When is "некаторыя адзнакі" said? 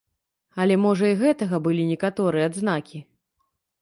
1.93-2.99